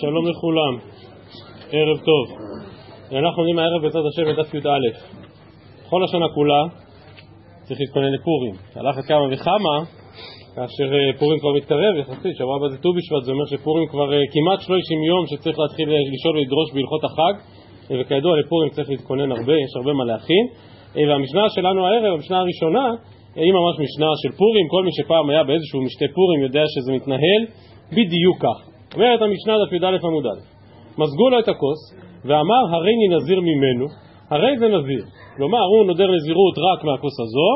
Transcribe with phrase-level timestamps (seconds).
[0.00, 0.78] שלום לכולם,
[1.72, 2.38] ערב טוב.
[3.12, 4.68] אנחנו עומדים הערב בעזרת השם בדף י"א.
[5.90, 6.62] כל השנה כולה
[7.62, 8.54] צריך להתכונן לפורים.
[8.74, 9.76] הלך כמה וכמה,
[10.54, 14.14] כאשר אה, פורים כבר מתקרב יחסית, שבוע הבא זה ט"ו בשבט, זה אומר שפורים כבר
[14.14, 17.34] אה, כמעט 30 יום שצריך להתחיל אה, לשאול ולדרוש בהלכות החג,
[18.00, 20.46] וכידוע לפורים צריך להתכונן הרבה, יש הרבה מה להכין.
[20.94, 22.86] והמשנה שלנו הערב, המשנה הראשונה,
[23.36, 27.42] היא ממש משנה של פורים, כל מי שפעם היה באיזשהו משתה פורים יודע שזה מתנהל
[27.92, 28.58] בדיוק כך.
[28.94, 30.40] אומרת המשנה דף י"א עמוד א',
[30.98, 31.80] מזגו לו את הכוס
[32.24, 33.86] ואמר הריני נזיר ממנו,
[34.30, 35.04] הרי זה נזיר.
[35.36, 37.50] כלומר הוא נודר נזירות רק מהכוס הזו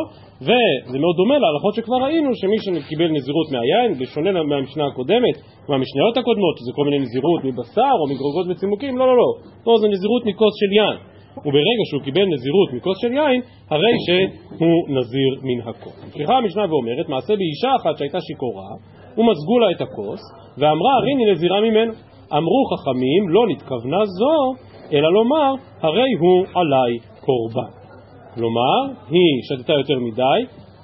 [0.47, 5.37] וזה מאוד דומה להלכות שכבר ראינו שמי שקיבל נזירות מהיין, בשונה מהמשנה הקודמת,
[5.69, 9.29] מהמשניות הקודמות, שזה כל מיני נזירות מבשר או מגרוגות וצימוקים, לא לא לא,
[9.67, 11.12] לא זה נזירות מכוס של יין.
[11.37, 13.41] וברגע שהוא קיבל נזירות מכוס של יין,
[13.71, 16.05] הרי שהוא נזיר מן הכוס.
[16.05, 18.71] ממשיכה המשנה ואומרת, מעשה באישה אחת שהייתה שיכורה,
[19.19, 20.21] ומזגו לה את הכוס,
[20.59, 21.93] ואמרה הריני נזירה ממנו.
[22.37, 24.37] אמרו חכמים, לא נתכוונה זו,
[24.93, 27.73] אלא לומר, הרי הוא עליי קורבן.
[28.35, 28.79] כלומר,
[29.11, 30.41] היא שתתה יותר מדי,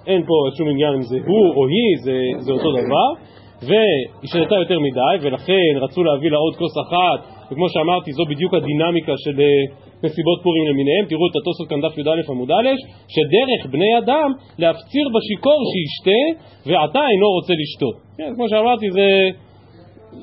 [0.06, 3.08] אין פה שום עניין אם זה הוא או היא, זה, זה אותו דבר,
[3.62, 8.54] והיא שתתה יותר מדי, ולכן רצו להביא לה עוד כוס אחת, וכמו שאמרתי, זו בדיוק
[8.54, 9.36] הדינמיקה של
[10.04, 12.68] מסיבות פורים למיניהם, תראו את התוספות כאן דף י"א עמוד א',
[13.14, 16.22] שדרך בני אדם להפציר בשיכור שישתה
[16.66, 17.96] ועתה אינו רוצה לשתות.
[18.18, 19.30] כן, כמו שאמרתי, זה,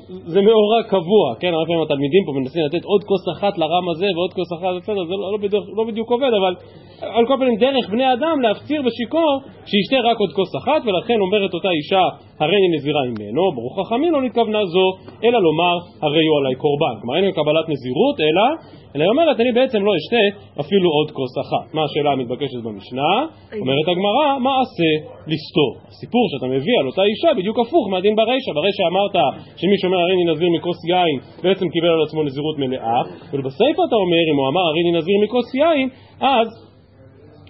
[0.08, 4.06] זה מאורע קבוע, כן, הרבה פעמים התלמידים פה מנסים לתת עוד כוס אחת לרם הזה
[4.16, 6.54] ועוד כוס אחת, בסדר, זה לא, לא, בדיוק, לא בדיוק עובד, אבל
[7.16, 9.32] על כל פנים דרך בני אדם להפציר בשיכור
[9.66, 12.04] שישתה רק עוד כוס אחת, ולכן אומרת אותה אישה,
[12.40, 14.86] הרי אני נזירה ממנו, ברוך חכמים לא נתכוונה זו,
[15.24, 16.94] אלא לומר, הרי הוא עליי קורבן.
[17.00, 18.46] כלומר, אין קבלת נזירות, אלא,
[18.96, 20.22] אלא היא אומרת, אני בעצם לא אשתה
[20.62, 21.74] אפילו עוד כוס אחת.
[21.74, 23.10] מה השאלה המתבקשת במשנה?
[23.62, 24.90] אומרת הגמרא, מה עשה
[25.30, 25.72] לסתור?
[25.90, 28.52] הסיפור שאתה מביא על אותה אישה בדיוק הפוך מהדין ברישא.
[28.58, 29.16] ברישא אמרת
[29.60, 33.00] שמי שאומר הרי אני נזיר מכוס יין, בעצם קיבל על עצמו נזירות מלאה,
[33.32, 35.88] ובסייפה אתה אומר, אם הוא אמר הרי אני נזיר מכוס יין,
[36.20, 36.48] אז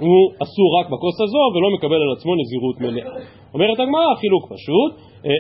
[0.07, 3.15] הוא אסור רק בכוס הזו ולא מקבל על עצמו נזירות מלאה.
[3.55, 4.93] אומרת הגמרא, חילוק פשוט,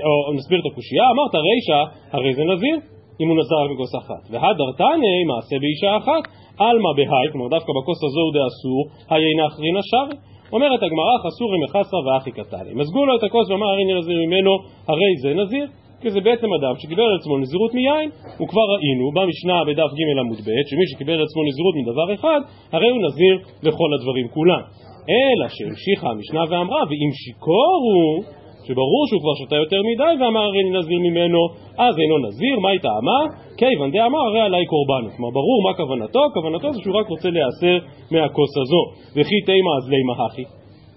[0.07, 1.81] או נסביר את הקושייה, אמרת רישא,
[2.15, 2.77] הרי זה נזיר,
[3.21, 4.23] אם הוא נזר רק בכוס אחת.
[4.31, 6.23] והדרתני, מעשה באישה אחת,
[6.59, 10.17] עלמא בהאי, כלומר דווקא בכוס הזו הוא דאסור, היינה אחרינא שרי.
[10.53, 12.73] אומרת הגמרא, חסורי מחסרא ואחי קטני.
[12.81, 14.53] מזגו לו את הכוס ואמר הרי נזיר ממנו,
[14.89, 15.67] הרי זה נזיר.
[16.01, 18.11] כי זה בעצם אדם שקיבל על עצמו נזירות מיין,
[18.41, 22.41] וכבר ראינו במשנה בדף ג' עמוד ב', שמי שקיבל על עצמו נזירות מדבר אחד,
[22.73, 24.63] הרי הוא נזיר לכל הדברים כולם.
[25.15, 28.25] אלא שהמשיכה המשנה ואמרה, ואם שיכור הוא,
[28.67, 31.41] שברור שהוא כבר שתה יותר מדי ואמר הרי נזיר ממנו,
[31.79, 33.21] אז אינו נזיר, מה היא טעמה?
[33.59, 35.09] כיוון דאמר הרי עליי קורבנו.
[35.17, 37.77] כלומר ברור מה כוונתו, כוונתו זה שהוא רק רוצה להיאסר
[38.13, 38.83] מהכוס הזו.
[39.17, 40.45] וכי תימא אז לימא הכי.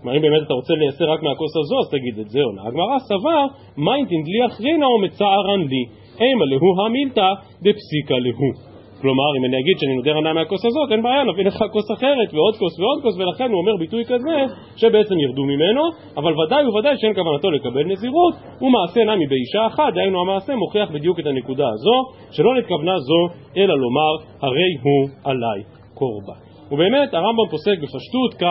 [0.02, 3.00] כלומר, אם באמת אתה רוצה לייסר רק מהכוס הזו, אז תגיד את זה, עונה הגמרא
[3.00, 3.44] סבר,
[3.78, 5.84] מיינטין דלי אחרינה או מצערן לי,
[6.22, 7.29] אימה להו המילתא
[7.66, 8.69] דפסיקה להו.
[9.01, 12.29] כלומר, אם אני אגיד שאני נודר הנאה מהכוס הזאת, אין בעיה, נביא לך כוס אחרת
[12.33, 14.35] ועוד כוס ועוד כוס, ולכן הוא אומר ביטוי כזה
[14.75, 15.81] שבעצם ירדו ממנו,
[16.17, 21.19] אבל ודאי וודאי שאין כוונתו לקבל נזירות, ומעשה נמי באישה אחת, דהיינו המעשה מוכיח בדיוק
[21.19, 21.97] את הנקודה הזו,
[22.31, 23.21] שלא נתכוונה זו,
[23.57, 25.61] אלא לומר, הרי הוא עליי
[25.93, 26.39] קורבן.
[26.71, 28.43] ובאמת הרמב"ם פוסק בפשטות כ...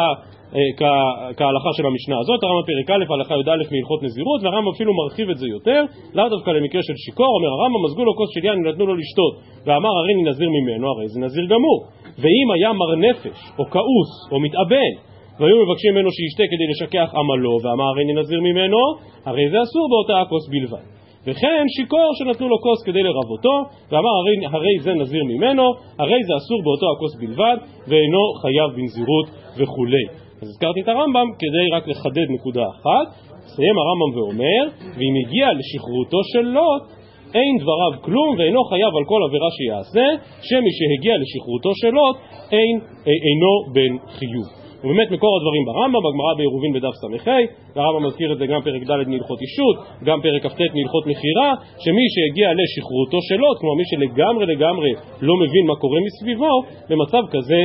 [1.39, 5.39] כהלכה של המשנה הזאת, הרמב"ם פרק א', הלכה י"א מהלכות נזירות, והרמב"ם אפילו מרחיב את
[5.39, 5.81] זה יותר,
[6.15, 9.35] לאו דווקא למקרה של שיכור, אומר הרמב"ם, מזגו לו כוס של יין ונתנו לו לשתות,
[9.67, 11.79] ואמר הרי אני נזיר ממנו, הרי זה נזיר גמור.
[12.23, 14.93] ואם היה מר נפש, או כעוס, או מתאבן,
[15.39, 18.81] והיו מבקשים ממנו שישתה כדי לשכח עמלו, ואמר הרי אני נזיר ממנו,
[19.29, 20.87] הרי זה אסור באותה הכוס בלבד.
[21.27, 23.55] וכן שיכור שנתנו לו כוס כדי לרב אותו,
[23.91, 25.63] ואמר הרי, הרי זה נזיר ממנו,
[25.99, 27.57] הרי זה אסור באותו הכוס בלבד,
[27.89, 29.27] ואינו חייב בנזירות
[29.59, 30.28] וכולי.
[30.43, 33.07] אז הזכרתי את הרמב"ם כדי רק לחדד נקודה אחת.
[33.47, 34.63] מסיים הרמב"ם ואומר,
[34.97, 36.85] ואם הגיע לשחרורתו של לוט,
[37.35, 40.07] אין דבריו כלום ואינו חייב על כל עבירה שיעשה,
[40.49, 42.17] שמי שהגיע לשחרורתו של לוט,
[42.53, 42.75] אין,
[43.27, 44.49] אינו בן חיוב.
[44.81, 47.37] ובאמת מקור הדברים ברמב"ם, בגמרא בעירובין בדף ס"ה,
[47.75, 49.77] והרמב"ם מזכיר את זה גם פרק ד' מהלכות אישות,
[50.09, 51.49] גם פרק כ"ט מהלכות מכירה,
[51.85, 54.91] שמי שהגיע לשחרורתו של לוט, כלומר מי שלגמרי לגמרי
[55.27, 56.55] לא מבין מה קורה מסביבו,
[56.89, 57.61] במצב כזה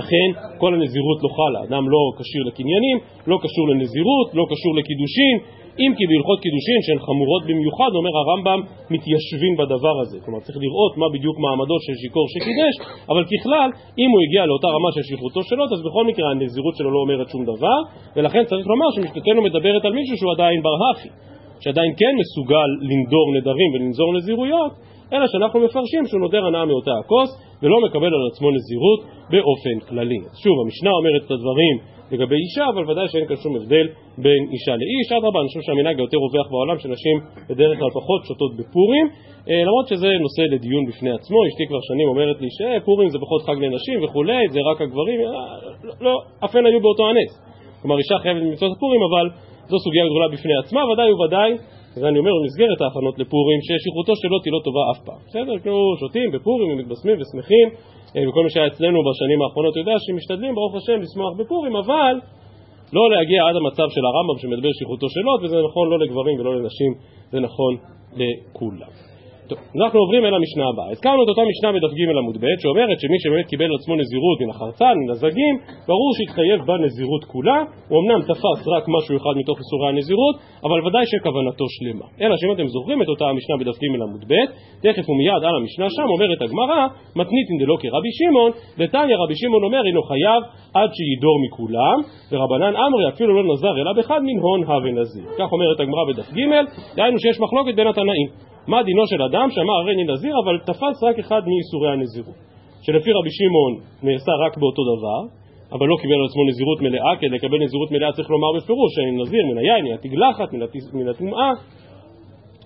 [0.00, 2.96] אכן כל הנזירות לא חלה, אדם לא כשיר לקניינים,
[3.26, 5.36] לא קשור לנזירות, לא קשור לקידושין,
[5.82, 8.60] אם כי בהלכות קידושין שהן חמורות במיוחד, אומר הרמב"ם,
[8.94, 10.16] מתיישבים בדבר הזה.
[10.24, 12.74] כלומר צריך לראות מה בדיוק מעמדו של שיכור שקידש,
[13.12, 13.68] אבל ככלל,
[14.00, 17.28] אם הוא הגיע לאותה רמה של שכרותו שלו, אז בכל מקרה הנזירות שלו לא אומרת
[17.34, 17.78] שום דבר,
[18.16, 21.10] ולכן צריך לומר שמשפטנו מדברת על מישהו שהוא עדיין ברהכי,
[21.62, 24.72] שעדיין כן מסוגל לנדור נדרים ולנזור נזירויות,
[25.12, 27.30] אלא שאנחנו מפרשים שהוא נודר הנאה מאותה הכוס
[27.62, 30.20] ולא מקבל על עצמו נזירות באופן כללי.
[30.30, 31.76] אז שוב, המשנה אומרת את הדברים
[32.12, 33.86] לגבי אישה, אבל ודאי שאין כאן שום הבדל
[34.24, 35.06] בין אישה לאיש.
[35.12, 37.16] אדרבה, אני חושב שהמנהג היותר רווח בעולם שנשים
[37.48, 39.06] בדרך כלל פחות שותות בפורים,
[39.48, 43.40] אה, למרות שזה נושא לדיון בפני עצמו, אשתי כבר שנים אומרת לי שפורים זה פחות
[43.46, 45.26] חג לנשים וכולי, זה רק הגברים, אה,
[46.00, 46.14] לא,
[46.44, 47.32] אף הן היו באותו הנס.
[47.82, 49.26] כלומר אישה חייבת למצוא את הפורים, אבל
[49.70, 51.50] זו סוגיה גדולה בפני עצמה, ודאי וודאי
[51.96, 55.20] אז אני אומר במסגרת ההכנות לפורים, ששכרותו שלו תהיה לא טובה אף פעם.
[55.26, 55.54] בסדר?
[55.62, 57.66] כאילו שותים בפורים ומתבשמים ושמחים,
[58.16, 62.14] אה, וכל מי שהיה אצלנו בשנים האחרונות יודע שמשתדלים ברוך השם לשמוח בפורים, אבל
[62.96, 66.92] לא להגיע עד המצב של הרמב"ם שמדבר שכרותו שלו, וזה נכון לא לגברים ולא לנשים,
[67.32, 67.72] זה נכון
[68.20, 69.13] לכולם.
[69.48, 70.88] טוב, אנחנו עוברים אל המשנה הבאה.
[70.94, 74.36] הזכרנו את אותה משנה בדף ג' עמוד ב', שאומרת שמי שבאמת קיבל על עצמו נזירות
[74.42, 75.54] מן החרצן, מן הזגים,
[75.90, 77.58] ברור שהתחייב בנזירות כולה,
[77.88, 80.36] הוא אמנם תפס רק משהו אחד מתוך איסורי הנזירות,
[80.66, 82.06] אבל ודאי שכוונתו שלמה.
[82.20, 84.34] אלא שאם אתם זוכרים את אותה המשנה בדף ג' עמוד ב',
[84.84, 86.80] תכף ומיד על המשנה שם אומרת הגמרא,
[87.20, 90.40] מתניתין דלא כרבי שמעון, ותניא רבי שמעון אומר אינו חייב
[90.78, 91.96] עד שידור מכולם,
[92.30, 95.26] ורבנן אמרי אפילו לא נזר אלא בחד מן הון הווה נזיר.
[95.38, 96.42] כך אומרת הגמרא בדף ג',
[96.96, 98.53] דהיינו שיש מחלוקת בין התנאים.
[98.66, 99.48] מה דינו של אדם?
[99.50, 102.38] שאמר הרי אני נזיר אבל תפס רק אחד מאיסורי הנזירות.
[102.82, 103.72] שלפי רבי שמעון
[104.02, 105.20] נעשה רק באותו דבר
[105.72, 109.22] אבל לא קיבל על עצמו נזירות מלאה כדי לקבל נזירות מלאה צריך לומר בפירוש שאני
[109.22, 110.48] נזיר מן היין, מן התגלחת,
[110.94, 111.50] מן הטומאה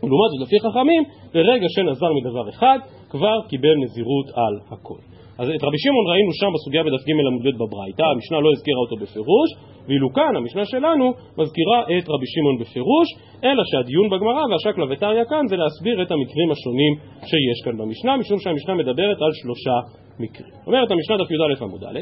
[0.02, 1.02] ולעומת זאת לפי חכמים
[1.34, 2.78] ברגע שנזר מדבר אחד
[3.10, 7.42] כבר קיבל נזירות על הכל אז את רבי שמעון ראינו שם בסוגיה בדף ג' עמוד
[7.46, 9.48] ב' בברייתא, המשנה לא הזכירה אותו בפירוש,
[9.86, 11.06] ואילו כאן המשנה שלנו
[11.40, 13.08] מזכירה את רבי שמעון בפירוש,
[13.44, 16.92] אלא שהדיון בגמרא והשקלא וטריא כאן זה להסביר את המקרים השונים
[17.28, 19.76] שיש כאן במשנה, משום שהמשנה מדברת על שלושה
[20.22, 20.54] מקרים.
[20.66, 21.98] אומרת המשנה דף י"א עמוד א',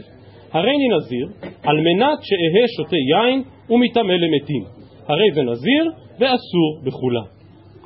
[0.53, 1.27] הריני נזיר
[1.69, 3.39] על מנת שאהה שותה יין
[3.71, 4.63] ומטמא למתים,
[5.09, 5.85] הרי זה נזיר
[6.19, 7.36] ואסור בכולם.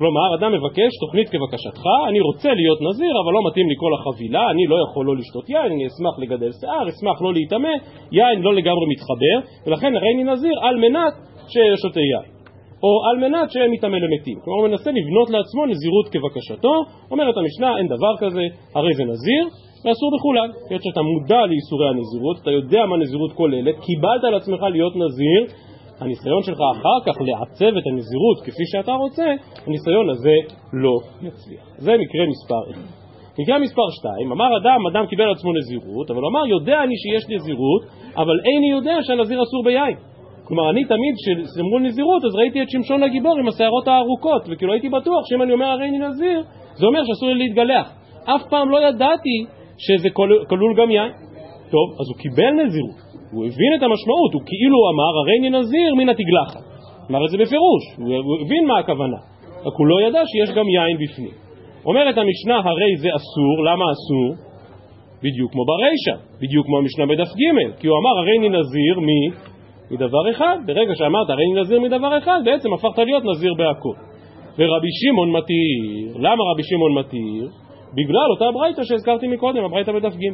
[0.01, 4.51] כלומר, אדם מבקש תוכנית כבקשתך, אני רוצה להיות נזיר, אבל לא מתאים לי כל החבילה,
[4.53, 7.75] אני לא יכול לא לשתות יין, אני אשמח לגדל שיער, אשמח לא להיטמא,
[8.13, 9.37] יין לא לגמרי מתחבר,
[9.67, 11.15] ולכן הרי אני נזיר על מנת
[11.53, 12.29] ששותה יין.
[12.85, 14.37] או על מנת שמטמא למתים.
[14.43, 16.75] כלומר, הוא מנסה לבנות לעצמו נזירות כבקשתו,
[17.11, 18.45] אומרת המשנה, אין דבר כזה,
[18.75, 19.45] הרי זה נזיר,
[19.85, 20.51] ואסור בכולן.
[20.71, 25.41] היות שאתה מודע לאיסורי הנזירות, אתה יודע מה נזירות כוללת, קיבלת על עצמך להיות נזיר,
[26.01, 29.27] הניסיון שלך אחר כך לעצב את הנזירות כפי שאתה רוצה,
[29.67, 30.37] הניסיון הזה
[30.73, 31.65] לא יצליח.
[31.79, 32.81] זה מקרה מספר 1.
[33.39, 36.95] מקרה מספר 2, אמר אדם, אדם קיבל על עצמו נזירות, אבל הוא אמר, יודע אני
[37.03, 37.83] שיש נזירות,
[38.17, 39.97] אבל איני יודע שהנזיר אסור ביין.
[40.45, 41.15] כלומר, אני תמיד,
[41.55, 45.53] כשאמרו נזירות, אז ראיתי את שמשון הגיבור עם השערות הארוכות, וכאילו הייתי בטוח שאם אני
[45.53, 46.43] אומר הרי אני נזיר,
[46.75, 47.93] זה אומר שאסור לי להתגלח.
[48.25, 49.37] אף פעם לא ידעתי
[49.79, 50.09] שזה
[50.49, 51.13] כלול גם יין.
[51.71, 53.10] טוב, אז הוא קיבל נזירות.
[53.33, 56.65] הוא הבין את המשמעות, הוא כאילו אמר הרי אני נזיר מן התגלחת.
[57.11, 59.21] אמר את זה בפירוש, הוא הבין מה הכוונה,
[59.67, 61.35] רק הוא לא ידע שיש גם יין בפנים.
[61.85, 64.29] אומרת המשנה הרי זה אסור, למה אסור?
[65.23, 69.11] בדיוק כמו ברישא, בדיוק כמו המשנה בדף ג', כי הוא אמר הרי אני נזיר מ...
[69.91, 73.97] מדבר אחד, ברגע שאמרת הרי נזיר מדבר אחד, בעצם הפכת להיות נזיר בהכל.
[74.59, 77.49] ורבי שמעון מתיר, למה רבי שמעון מתיר?
[77.95, 80.25] בגלל אותה ברייתא שהזכרתי מקודם, הברייתא בדף ג'.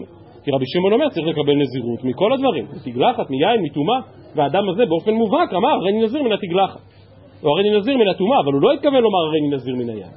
[0.47, 4.01] כי רבי שמעון אומר צריך לקבל נזירות מכל הדברים, מתגלחת, מיין, מטומאה,
[4.37, 6.81] והאדם הזה באופן מובהק אמר הרי אני נזיר מן התגלחת,
[7.43, 9.89] או הרי אני נזיר מן הטומאה, אבל הוא לא התכוון לומר הרי אני נזיר מן
[9.89, 10.13] היין.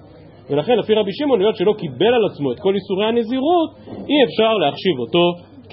[0.49, 3.69] ולכן לפי רבי שמעון, היות שלא קיבל על עצמו את כל איסורי הנזירות,
[4.09, 5.23] אי אפשר להחשיב אותו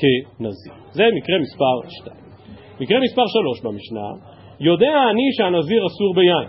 [0.00, 0.74] כנזיר.
[0.90, 2.16] זה מקרה מספר 2.
[2.80, 4.08] מקרה מספר 3 במשנה,
[4.60, 6.48] יודע אני שהנזיר אסור ביין.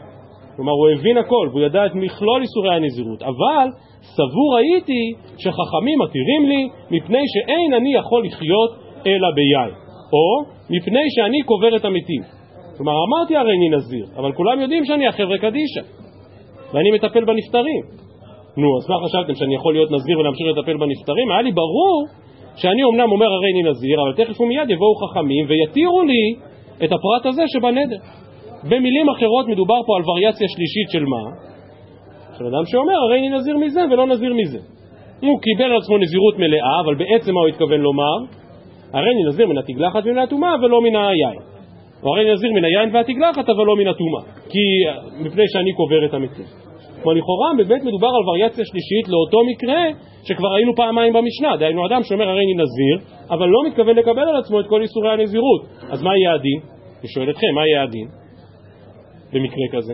[0.56, 3.68] כלומר, הוא הבין הכל, והוא ידע את מכלול איסורי הנזירות, אבל
[4.16, 6.62] סבור הייתי שחכמים מתירים לי
[6.92, 8.72] מפני שאין אני יכול לחיות
[9.06, 9.74] אלא ביין,
[10.14, 10.28] או
[10.70, 12.22] מפני שאני קובר את המתים.
[12.78, 15.82] כלומר, אמרתי הרי אני נזיר, אבל כולם יודעים שאני החבר'ה קדישא,
[16.74, 17.84] ואני מטפל בנפטרים.
[18.58, 21.32] נו, אז מה חשבתם, שאני יכול להיות נזיר ולהמשיך לטפל בנפטרים?
[21.32, 22.06] היה לי ברור
[22.56, 26.36] שאני אומנם אומר הרי אני נזיר, אבל תכף ומיד יבואו חכמים ויתירו לי
[26.84, 27.98] את הפרט הזה שבנדר.
[28.64, 31.24] במילים אחרות מדובר פה על וריאציה שלישית של מה?
[32.38, 34.60] של אדם שאומר, הרי אני נזיר מזה ולא נזיר מזה.
[35.22, 38.17] הוא קיבל על עצמו נזירות מלאה, אבל בעצם מה הוא התכוון לומר?
[38.94, 41.39] הרי אני נזיר מן התגלחת ומן הטומאה ולא מן היין.
[42.03, 44.24] או הרי אני נזיר מן היין והתגלחת אבל לא מן הטומאה.
[44.51, 44.63] כי
[45.25, 46.46] מפני שאני קובר את המתים.
[47.01, 49.82] כלומר לכאורה באמת מדובר על וריאציה שלישית לאותו מקרה
[50.24, 51.58] שכבר היינו פעמיים במשנה.
[51.58, 52.96] דהיינו אדם שאומר הרי אני נזיר,
[53.29, 55.62] אבל לא מתכוון לקבל על עצמו את כל איסורי הנזירות.
[55.89, 56.60] אז מה יהיה הדין?
[57.00, 58.08] אני שואל אתכם, מה יהיה הדין
[59.34, 59.94] במקרה כזה?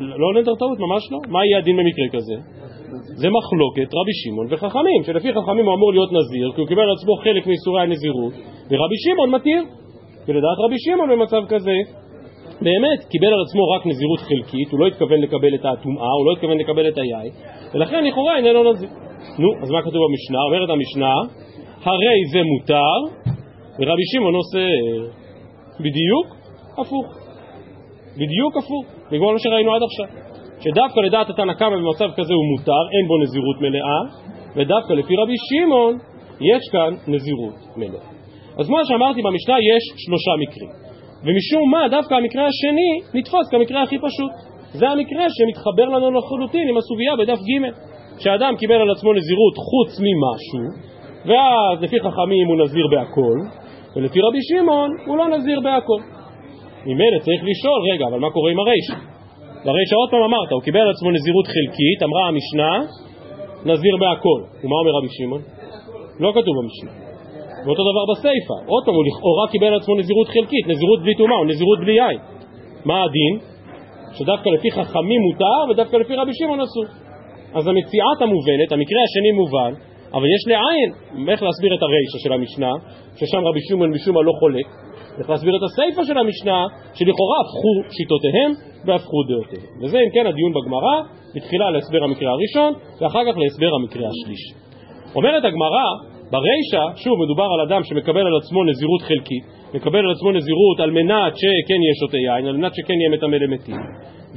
[0.00, 1.18] לא נדר טעות, ממש לא.
[1.28, 2.36] מה יהיה הדין במקרה כזה?
[3.20, 6.92] זה מחלוקת רבי שמעון וחכמים, שלפי חכמים הוא אמור להיות נזיר, כי הוא קיבל על
[6.96, 8.32] עצמו חלק מאיסורי הנזירות,
[8.70, 9.62] ורבי שמעון מתיר.
[10.28, 11.76] ולדעת רבי שמעון במצב כזה,
[12.62, 16.32] באמת קיבל על עצמו רק נזירות חלקית, הוא לא התכוון לקבל את הטומאה, הוא לא
[16.32, 17.32] התכוון לקבל את היין,
[17.74, 18.88] ולכן לכאורה איננו נזיר.
[19.38, 20.38] נו, אז מה כתוב במשנה?
[20.48, 21.14] אומרת המשנה,
[21.82, 22.98] הרי זה מותר,
[23.78, 24.66] ורבי שמעון עושה...
[25.80, 26.26] בדיוק
[26.78, 27.27] הפוך.
[28.20, 30.08] בדיוק הפוך, בגלל מה שראינו עד עכשיו.
[30.62, 34.00] שדווקא לדעת התנא קמא במצב כזה הוא מותר, אין בו נזירות מלאה,
[34.56, 35.94] ודווקא לפי רבי שמעון
[36.50, 38.04] יש כאן נזירות מלאה.
[38.58, 40.70] אז כמו שאמרתי במשנה יש שלושה מקרים,
[41.24, 44.32] ומשום מה דווקא המקרה השני נתפוס כמקרה הכי פשוט.
[44.72, 47.52] זה המקרה שמתחבר לנו לחלוטין עם הסוגיה בדף ג'
[48.22, 50.64] שאדם קיבל על עצמו נזירות חוץ ממשהו,
[51.26, 53.38] ואז לפי חכמים הוא נזיר בהכל,
[53.96, 56.17] ולפי רבי שמעון הוא לא נזיר בהכל.
[56.86, 58.98] ממילא צריך לשאול, רגע, אבל מה קורה עם הרישא?
[59.64, 62.72] ברישא עוד פעם אמרת, הוא קיבל על עצמו נזירות חלקית, אמרה המשנה,
[63.70, 64.40] נזיר בהכל.
[64.60, 65.42] ומה אומר רבי שמעון?
[66.20, 66.92] לא כתוב במשנה.
[67.64, 71.36] ואותו דבר בסיפא, עוד פעם, הוא לכאורה קיבל על עצמו נזירות חלקית, נזירות בלי טומאה,
[71.38, 72.18] או נזירות בלי יין.
[72.84, 73.34] מה הדין?
[74.16, 76.84] שדווקא לפי חכמים מותר ודווקא לפי רבי שמעון אסור.
[77.54, 79.72] אז המציאת המובנת, המקרה השני מובן,
[80.12, 80.88] אבל יש לעין
[81.30, 82.72] איך להסביר את הרישא של המשנה,
[83.18, 84.66] ששם רבי שמעון משום מה לא חולק,
[85.18, 86.58] צריך להסביר את הסיפא של המשנה,
[86.98, 88.50] שלכאורה הפכו שיטותיהם
[88.86, 89.68] והפכו דעותיהם.
[89.80, 90.96] וזה אם כן הדיון בגמרא,
[91.34, 92.70] בתחילה להסבר המקרה הראשון,
[93.00, 94.52] ואחר כך להסבר המקרה השלישי.
[95.18, 95.86] אומרת הגמרא,
[96.32, 99.44] ברישא, שוב מדובר על אדם שמקבל על עצמו נזירות חלקית,
[99.74, 103.36] מקבל על עצמו נזירות על מנת שכן יהיה שותה יין, על מנת שכן יהיה מטמא
[103.44, 103.80] למתים.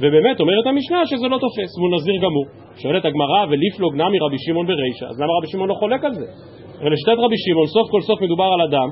[0.00, 2.46] ובאמת אומרת המשנה שזה לא תופס, והוא נזיר גמור.
[2.82, 6.26] שואלת הגמרא, וליפלוג נמי רבי שמעון ברישא, אז למה רבי שמעון לא חולק על זה?
[6.80, 8.88] הרי לשיטת רבי שמעון, סוף כל סוף מדובר על אדם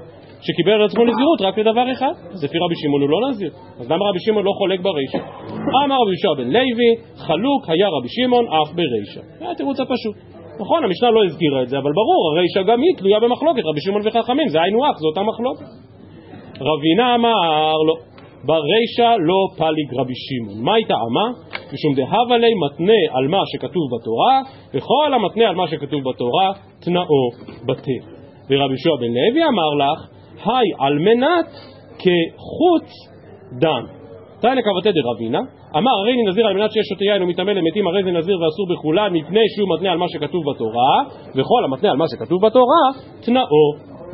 [0.46, 3.50] שקיבל על עצמו נזירות רק לדבר אחד, אז לפי רבי שמעון הוא לא נזיר.
[3.80, 5.18] אז למה רבי שמעון לא חולק ברישא?
[5.84, 6.90] אמר רבי יהושע בן לוי,
[7.26, 9.20] חלוק היה רבי שמעון אף ברישא.
[9.38, 10.16] זה התירוץ הפשוט.
[10.60, 14.02] נכון, המשנה לא הזכירה את זה, אבל ברור, הרישא גם היא תלויה במחלוקת, רבי שמעון
[14.04, 15.68] וחכמים, זה היינו הך, זו אותה מחלוקת.
[16.60, 17.94] רבינה אמר לו,
[18.44, 20.64] ברישא לא פליג רבי שמעון.
[20.64, 21.26] מה היא טעמה?
[21.72, 24.40] משום דהבה לי מתנה על מה שכתוב בתורה,
[24.74, 26.52] וכל המתנה על מה שכתוב בתורה,
[26.84, 27.22] תנאו
[27.66, 28.02] בטל.
[28.50, 31.50] ורבי יהושע בן לוי אמר לך, היי על מנת
[31.98, 32.88] כחוץ
[33.60, 33.84] דם.
[34.40, 35.40] תנא קבתי דרבינה,
[35.76, 38.66] אמר הרי אני נזיר על מנת שיש שותה יין ומטמא למתים הרי זה נזיר ואסור
[38.72, 40.94] בכולן מפני שהוא מתנה על מה שכתוב בתורה
[41.36, 42.84] וכל המתנה על מה שכתוב בתורה
[43.24, 43.64] תנאו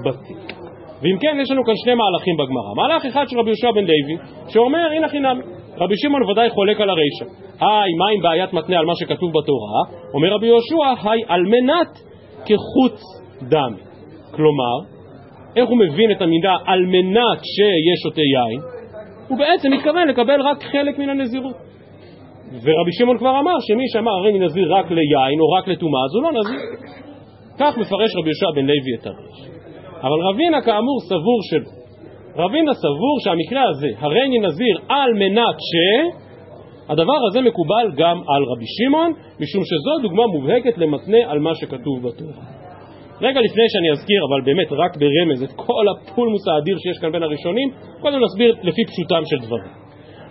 [0.04, 0.56] בטיק.
[1.02, 2.72] ואם כן יש לנו כאן שני מהלכים בגמרא.
[2.76, 4.16] מהלך אחד של רבי יהושע בן לוי
[4.48, 5.40] שאומר הנה חינם.
[5.78, 7.24] רבי שמעון ודאי חולק על הרישא.
[7.60, 9.80] היי מה עם בעיית מתנה על מה שכתוב בתורה?
[10.14, 11.92] אומר רבי יהושע היי על מנת
[12.46, 13.00] כחוץ
[13.42, 13.74] דם.
[14.30, 14.95] כלומר
[15.56, 18.60] איך הוא מבין את המידה על מנת שיהיה שותה יין?
[19.28, 21.56] הוא בעצם מתכוון לקבל רק חלק מן הנזירות.
[22.52, 26.14] ורבי שמעון כבר אמר שמי שאמר הרי אני נזיר רק ליין או רק לטומאה אז
[26.14, 26.60] הוא לא נזיר.
[27.58, 29.50] כך מפרש רבי יהושע בן לוי את הריש.
[30.02, 31.70] אבל רבינה כאמור סבור שלא.
[32.36, 35.72] רבינה סבור שהמקרה הזה, הרי אני נזיר על מנת ש...
[36.88, 42.02] הדבר הזה מקובל גם על רבי שמעון, משום שזו דוגמה מובהקת למתנה על מה שכתוב
[42.02, 42.55] בתורה.
[43.20, 47.22] רגע לפני שאני אזכיר, אבל באמת רק ברמז, את כל הפולמוס האדיר שיש כאן בין
[47.22, 47.68] הראשונים,
[48.00, 49.72] קודם נסביר לפי פשוטם של דברים.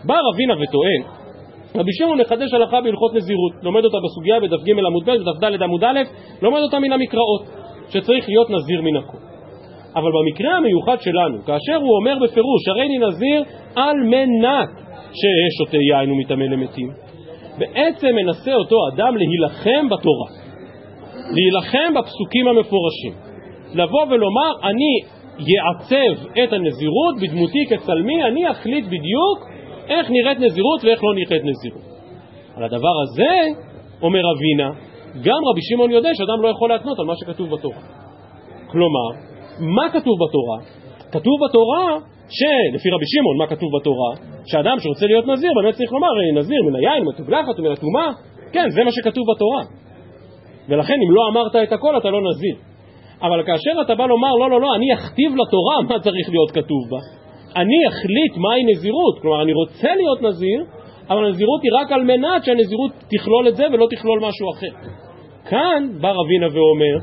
[0.06, 1.02] בא רבינה וטוען,
[1.76, 5.62] רבי שמעון מחדש הלכה בהלכות נזירות, לומד אותה בסוגיה בדף ג' עמוד ב' ודף ד'
[5.62, 6.00] עמוד א',
[6.42, 7.44] לומד אותה מן המקראות,
[7.90, 9.18] שצריך להיות נזיר מן הכל.
[9.96, 13.44] אבל במקרה המיוחד שלנו, כאשר הוא אומר בפירוש, הרי אני נזיר
[13.76, 14.70] על מנת
[15.20, 16.90] ששותה יין ומטמא למתים,
[17.58, 20.45] בעצם מנסה אותו אדם להילחם בתורה.
[21.32, 23.14] להילחם בפסוקים המפורשים.
[23.74, 29.38] לבוא ולומר, אני יעצב את הנזירות בדמותי כצלמי, אני אחליט בדיוק
[29.88, 31.86] איך נראית נזירות ואיך לא נראית נזירות.
[32.56, 33.34] על הדבר הזה,
[34.02, 34.70] אומר אבינה,
[35.24, 37.82] גם רבי שמעון יודע שאדם לא יכול להתנות על מה שכתוב בתורה.
[38.68, 39.10] כלומר,
[39.60, 40.58] מה כתוב בתורה?
[41.12, 41.86] כתוב בתורה
[42.38, 44.12] שלפי רבי שמעון, מה כתוב בתורה?
[44.46, 48.10] שאדם שרוצה להיות נזיר באמת צריך לומר, אני נזיר מן היין, מן התוגלחת ומן הטומאה.
[48.52, 49.85] כן, זה מה שכתוב בתורה.
[50.70, 52.56] ולכן אם לא אמרת את הכל אתה לא נזיר.
[53.22, 56.82] אבל כאשר אתה בא לומר לא לא לא אני אכתיב לתורה מה צריך להיות כתוב
[56.92, 56.98] בה
[57.62, 60.60] אני אחליט מהי נזירות כלומר אני רוצה להיות נזיר
[61.10, 64.74] אבל הנזירות היא רק על מנת שהנזירות תכלול את זה ולא תכלול משהו אחר
[65.50, 66.96] כאן בא רבינה ואומר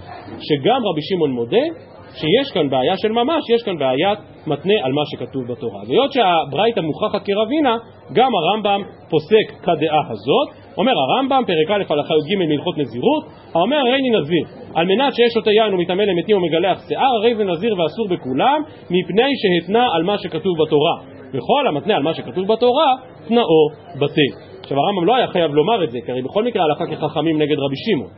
[0.47, 1.67] שגם רבי שמעון מודה
[2.15, 5.81] שיש כאן בעיה של ממש, יש כאן בעיית מתנה על מה שכתוב בתורה.
[5.89, 7.77] והיות שהברייתא מוכחת כרבינה,
[8.13, 10.62] גם הרמב"ם פוסק כדעה הזאת.
[10.79, 13.25] אומר הרמב"ם, פרק א' הלכה י"ג מהלכות נזירות,
[13.55, 17.45] האומר הרי אני נזיר, על מנת שיש שותה יין ומטמא למתים ומגלח שיער, הרי זה
[17.45, 20.97] נזיר ואסור בכולם, מפני שהתנה על מה שכתוב בתורה.
[21.35, 22.91] וכל המתנה על מה שכתוב בתורה,
[23.29, 23.69] תנאו
[24.01, 24.33] בטל.
[24.61, 27.57] עכשיו הרמב"ם לא היה חייב לומר את זה, כי הרי בכל מקרה הלכה כחכמים נגד
[27.59, 28.11] רבי שמעון.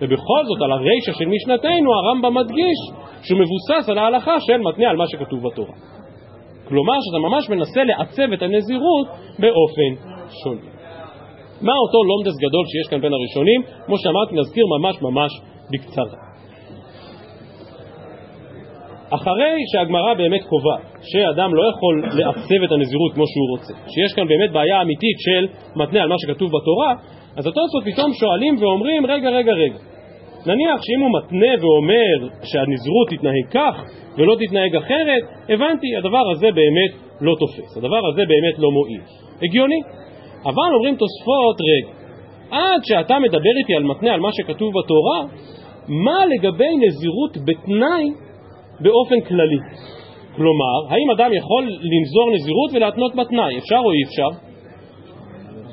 [0.00, 2.78] ובכל זאת על הרישא של משנתנו הרמב"ם מדגיש
[3.22, 5.74] שהוא מבוסס על ההלכה של מתנה על מה שכתוב בתורה.
[6.68, 9.06] כלומר שאתה ממש מנסה לעצב את הנזירות
[9.38, 9.90] באופן
[10.42, 10.75] שונה.
[11.60, 13.62] מה אותו לומדס גדול שיש כאן בין הראשונים?
[13.86, 15.32] כמו שאמרתי נזכיר ממש ממש
[15.72, 16.18] בקצרה.
[19.10, 24.26] אחרי שהגמרא באמת קובעת שאדם לא יכול לעצב את הנזירות כמו שהוא רוצה, שיש כאן
[24.28, 25.46] באמת בעיה אמיתית של
[25.76, 26.92] מתנה על מה שכתוב בתורה,
[27.36, 29.78] אז התוספות פתאום שואלים ואומרים, רגע, רגע, רגע,
[30.46, 32.16] נניח שאם הוא מתנה ואומר
[32.50, 33.74] שהנזירות תתנהג כך
[34.18, 39.00] ולא תתנהג אחרת, הבנתי, הדבר הזה באמת לא תופס, הדבר הזה באמת לא מועיל.
[39.42, 39.80] הגיוני.
[40.50, 41.92] אבל אומרים תוספות, רגע,
[42.50, 45.20] עד שאתה מדבר איתי על מתנה, על מה שכתוב בתורה,
[45.88, 48.04] מה לגבי נזירות בתנאי
[48.80, 49.60] באופן כללי?
[50.36, 53.58] כלומר, האם אדם יכול לנזור נזירות ולהתנות בתנאי?
[53.58, 54.30] אפשר או אי אפשר?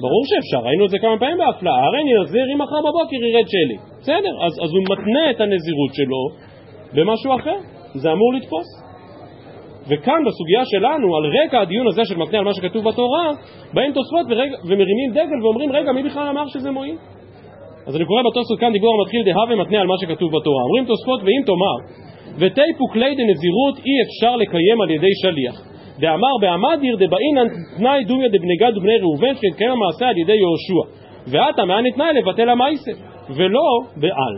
[0.01, 3.77] ברור שאפשר, ראינו את זה כמה פעמים בהפלאה, הרי נזיר אם מחר בבוקר ירד שלי.
[3.99, 6.21] בסדר, אז, אז הוא מתנה את הנזירות שלו
[6.93, 7.57] במשהו אחר,
[7.93, 8.82] זה אמור לתפוס.
[9.87, 13.29] וכאן בסוגיה שלנו, על רקע הדיון הזה של מתנה על מה שכתוב בתורה,
[13.73, 14.25] באים תוספות
[14.67, 16.95] ומרימים דגל ואומרים, רגע, מי בכלל אמר שזה מועיל?
[17.87, 20.63] אז אני קורא בתוספות כאן דיבור המתחיל דהווה מתנה על מה שכתוב בתורה.
[20.63, 21.77] אומרים תוספות ואם תאמר,
[22.39, 25.73] ותיפו כלי דנזירות אי אפשר לקיים על ידי שליח.
[25.99, 27.47] דאמר בעמדיר דבעינן
[27.77, 30.83] תנאי דומיה דבני ובני ראובן שהתקיים המעשה על ידי יהושע
[31.27, 32.91] ועתה מאן תנאי לבטל המעשה
[33.37, 34.35] ולא בעל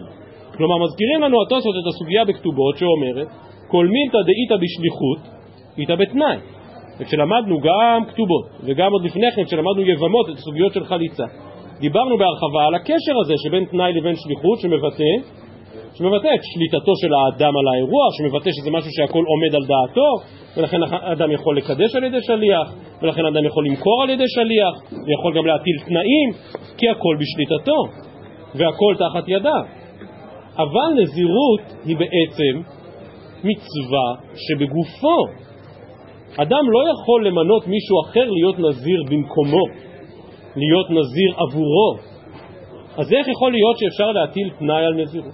[0.57, 3.27] כלומר מזכירים לנו התוספות את הסוגיה בכתובות שאומרת
[3.67, 5.34] כל מילתא דאיתא בשליחות
[5.77, 6.37] איתא בתנאי
[6.99, 11.23] וכשלמדנו גם כתובות וגם עוד לפני כן כשלמדנו יבמות את הסוגיות של חליצה
[11.79, 15.35] דיברנו בהרחבה על הקשר הזה שבין תנאי לבין שליחות שמבטא
[15.97, 20.09] שמבטא את שליטתו של האדם על האירוע, שמבטא שזה משהו שהכל עומד על דעתו,
[20.57, 20.77] ולכן
[21.13, 22.67] אדם יכול לקדש על ידי שליח,
[23.01, 24.73] ולכן אדם יכול למכור על ידי שליח,
[25.07, 26.29] ויכול גם להטיל תנאים,
[26.77, 27.79] כי הכל בשליטתו,
[28.55, 29.59] והכל תחת ידה.
[30.57, 32.53] אבל נזירות היא בעצם
[33.43, 35.44] מצווה שבגופו.
[36.37, 39.65] אדם לא יכול למנות מישהו אחר להיות נזיר במקומו,
[40.55, 41.89] להיות נזיר עבורו.
[42.97, 45.33] אז איך יכול להיות שאפשר להטיל תנאי על נזירות?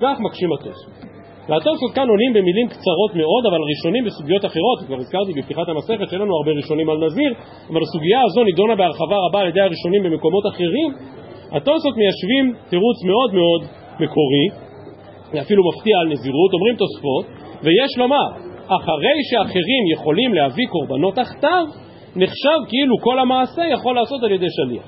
[0.00, 0.92] כך מקשים התוספות.
[1.48, 6.20] והתוספות כאן עונים במילים קצרות מאוד, אבל ראשונים בסוגיות אחרות, כבר הזכרתי בפתיחת המסכת שאין
[6.20, 7.30] לנו הרבה ראשונים על נזיר,
[7.70, 10.88] אבל הסוגיה הזו נידונה בהרחבה רבה על ידי הראשונים במקומות אחרים.
[11.52, 13.60] התוספות מיישבים תירוץ מאוד מאוד
[14.00, 14.46] מקורי,
[15.42, 17.24] אפילו מפתיע על נזירות, אומרים תוספות,
[17.62, 21.64] ויש לומר, אחרי שאחרים יכולים להביא קורבנות תחתיו,
[22.16, 24.84] נחשב כאילו כל המעשה יכול לעשות על ידי שליח.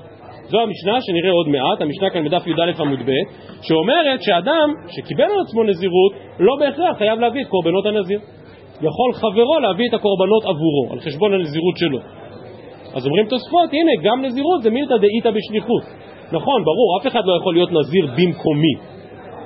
[0.49, 3.11] זו המשנה שנראה עוד מעט, המשנה כאן בדף י"א עמוד ב',
[3.61, 8.19] שאומרת שאדם שקיבל על עצמו נזירות לא בהכרח חייב להביא את קורבנות הנזיר.
[8.81, 11.99] יכול חברו להביא את הקורבנות עבורו, על חשבון הנזירות שלו.
[12.95, 15.83] אז אומרים תוספות, הנה, גם נזירות זה מילתא דאיתא בשליחות.
[16.31, 18.75] נכון, ברור, אף אחד לא יכול להיות נזיר במקומי,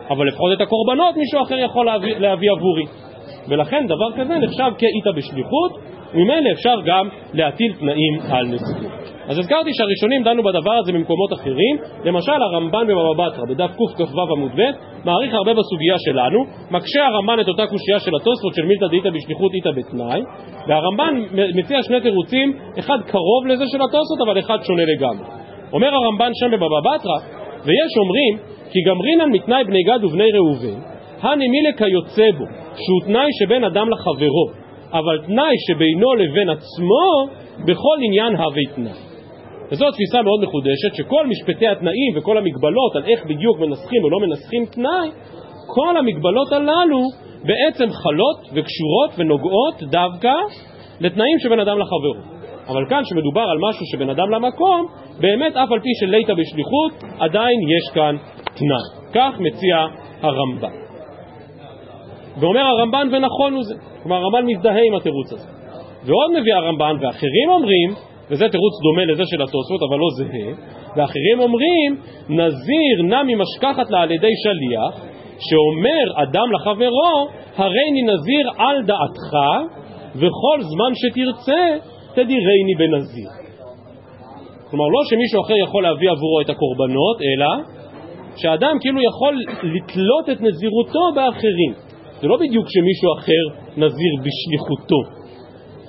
[0.09, 3.08] אבל לפחות את הקורבנות מישהו אחר יכול להביא, להביא עבורי.
[3.47, 5.71] ולכן דבר כזה נחשב כאיתא בשליחות,
[6.13, 9.09] וממילא אפשר גם להטיל תנאים על נזירות.
[9.29, 14.51] אז הזכרתי שהראשונים דנו בדבר הזה במקומות אחרים, למשל הרמב"ן בבבא בתרא, בדף קכ"ו עמוד
[14.55, 14.61] ב',
[15.05, 16.39] מעריך הרבה בסוגיה שלנו,
[16.71, 20.21] מקשה הרמב"ן את אותה קושייה של התוספות של מילתא דאיתא בשליחות איתא בתנאי,
[20.67, 21.13] והרמב"ן
[21.55, 25.25] מציע שני תירוצים, אחד קרוב לזה של התוספות, אבל אחד שונה לגמרי.
[25.73, 27.17] אומר הרמב"ן שם בבבא בתרא,
[27.65, 28.33] ויש אומרים,
[28.71, 30.88] כי גמרינן מתנאי בני גד ובני ראובן,
[31.21, 34.45] הנימילה כיוצא בו, שהוא תנאי שבין אדם לחברו,
[34.91, 37.05] אבל תנאי שבינו לבין עצמו,
[37.67, 39.09] בכל עניין הווי תנאי.
[39.71, 44.19] וזו תפיסה מאוד מחודשת, שכל משפטי התנאים וכל המגבלות על איך בדיוק מנסחים או לא
[44.19, 45.09] מנסחים תנאי,
[45.75, 47.01] כל המגבלות הללו
[47.43, 50.33] בעצם חלות וקשורות ונוגעות דווקא
[50.99, 52.39] לתנאים שבין אדם לחברו.
[52.67, 54.87] אבל כאן שמדובר על משהו שבין אדם למקום,
[55.19, 59.11] באמת אף על פי שליטא בשליחות, עדיין יש כאן תנאי.
[59.13, 59.77] כך מציע
[60.21, 60.88] הרמב"ן.
[62.39, 63.75] ואומר הרמב"ן ונכון הוא זה.
[64.03, 65.47] כלומר הרמב"ן מזדהה עם התירוץ הזה.
[66.05, 70.49] ועוד מביא הרמב"ן ואחרים אומרים וזה תירוץ דומה לזה של התוספות, אבל לא זהה,
[70.95, 71.95] ואחרים אומרים,
[72.29, 75.05] נזיר נע ממשכחת לה על ידי שליח,
[75.39, 79.31] שאומר אדם לחברו, הריני נזיר על דעתך,
[80.15, 81.63] וכל זמן שתרצה,
[82.13, 83.29] תדירני בנזיר.
[84.69, 87.47] כלומר, לא שמישהו אחר יכול להביא עבורו את הקורבנות, אלא
[88.35, 91.88] שאדם כאילו יכול לתלות את נזירותו באחרים.
[92.21, 93.43] זה לא בדיוק שמישהו אחר
[93.77, 95.01] נזיר בשליחותו.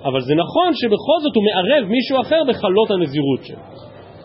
[0.05, 3.65] אבל זה נכון שבכל זאת הוא מערב מישהו אחר בחלות הנזירות שלו.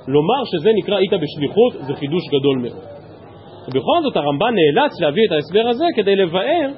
[0.08, 2.86] לומר שזה נקרא איתה בשליחות זה חידוש גדול מאוד.
[3.68, 6.70] ובכל זאת הרמב"ן נאלץ להביא את ההסבר הזה כדי לבאר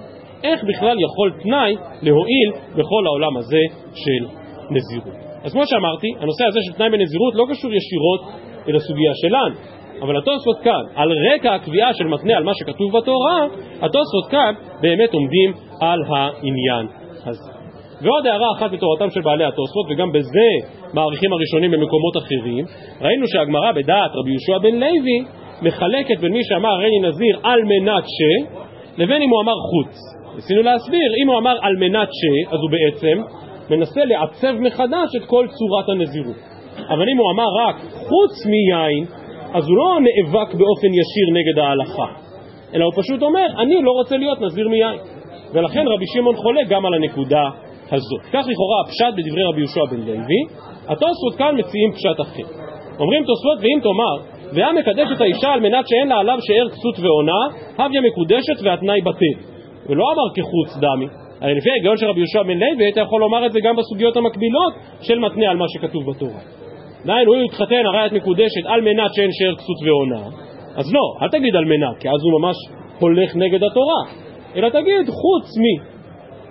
[0.44, 3.64] איך בכלל יכול תנאי להועיל בכל העולם הזה
[3.96, 4.22] של
[4.70, 5.18] נזירות.
[5.44, 8.22] אז כמו שאמרתי, הנושא הזה של תנאי בנזירות לא קשור ישירות
[8.68, 9.56] אל הסוגיה שלנו,
[10.02, 13.46] אבל התוספות כאן, על רקע הקביעה של מתנה על מה שכתוב בתורה,
[13.82, 16.88] התוספות כאן באמת עומדים על העניין
[17.26, 17.52] הזה.
[18.02, 20.50] ועוד הערה אחת בתורתם של בעלי התוספות, וגם בזה
[20.94, 22.66] מעריכים הראשונים במקומות אחרים,
[23.02, 25.20] ראינו שהגמרא בדעת רבי יהושע בן לוי
[25.62, 28.20] מחלקת בין מי שאמר הריני נזיר על מנת ש,
[28.98, 29.96] לבין אם הוא אמר חוץ.
[30.36, 33.22] ניסינו להסביר, אם הוא אמר על מנת ש, אז הוא בעצם
[33.70, 36.36] מנסה לעצב מחדש את כל צורת הנזירות.
[36.90, 39.06] אבל אם הוא אמר רק חוץ מיין,
[39.54, 42.08] אז הוא לא נאבק באופן ישיר נגד ההלכה,
[42.74, 45.00] אלא הוא פשוט אומר, אני לא רוצה להיות נזיר מיין.
[45.54, 47.44] ולכן רבי שמעון חולה גם על הנקודה
[47.92, 48.22] הזאת.
[48.34, 50.42] כך לכאורה הפשט בדברי רבי יהושע בן לוי,
[50.88, 52.48] התוספות כאן מציעים פשט אחר.
[53.00, 54.16] אומרים תוספות, ואם תאמר,
[54.54, 57.42] והיה מקדש את האישה על מנת שאין לה עליו שאר כסות ועונה,
[57.78, 59.36] הביה מקודשת והתנאי בטל.
[59.90, 61.08] ולא אמר כחוץ דמי.
[61.42, 64.18] הרי לפי ההיגיון של רבי יהושע בן לוי, היית יכול לומר את זה גם בסוגיות
[64.18, 66.57] המקבילות של מתנה על מה שכתוב בתורה.
[67.08, 70.24] דהיינו, הוא יתחתן, הרי את מקודשת על מנת שאין שאר כסות ועונה,
[70.76, 72.56] אז לא, אל תגיד על מנת, כי אז הוא ממש
[73.00, 74.02] הולך נגד התורה,
[74.56, 75.76] אלא תגיד חוץ מי.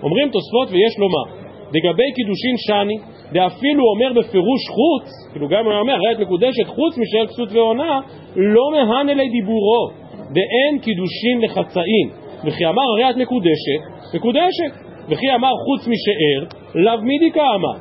[0.02, 1.26] אומרים תוספות ויש לומר,
[1.74, 2.98] לגבי קידושין שני,
[3.32, 8.00] ואפילו אומר בפירוש חוץ, כאילו גם הוא אומר, הרי את מקודשת חוץ משאר כסות ועונה,
[8.36, 9.90] לא מהן אלי דיבורו,
[10.34, 12.08] ואין קידושין לחצאים,
[12.44, 13.80] וכי אמר הרי את מקודשת,
[14.14, 14.72] מקודשת,
[15.08, 17.76] וכי אמר חוץ משאר, לאו מידי כאמר,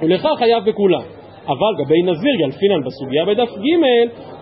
[0.00, 1.19] ולכך חייב בכולם.
[1.52, 3.72] אבל גבי נזיר ילפינן בסוגיה בדף ג'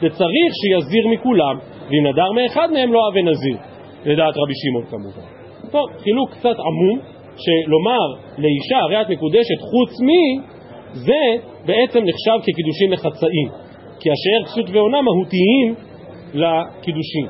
[0.00, 1.56] זה צריך שיזיר מכולם,
[1.90, 3.56] ואם נדר מאחד מהם לא אבה נזיר,
[4.04, 5.26] לדעת רבי שמעון כמובן.
[5.70, 6.98] טוב, חילוק קצת עמום,
[7.44, 8.06] שלומר
[8.38, 10.38] לאישה הרי את מקודשת חוץ מי,
[10.92, 11.22] זה
[11.66, 13.48] בעצם נחשב כקידושין לחצאים,
[14.00, 15.74] כי השאר כסות ועונה מהותיים
[16.34, 17.26] לקידושין.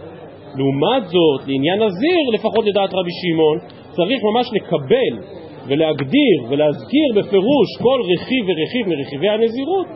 [0.57, 3.59] לעומת זאת, לעניין נזיר, לפחות לדעת רבי שמעון,
[3.91, 9.87] צריך ממש לקבל ולהגדיר ולהזכיר בפירוש כל רכיב ורכיב מרכיבי הנזירות,